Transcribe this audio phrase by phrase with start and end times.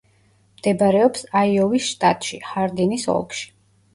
[0.59, 3.47] მდებარეობს აიოვის შტატში, ჰარდინის ოლქში.